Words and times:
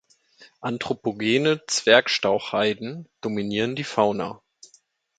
Anthropogene 0.61 1.61
Zwergstrauchheiden 1.67 3.07
dominieren 3.21 3.75
die 3.75 3.83
Fauna. 3.83 4.41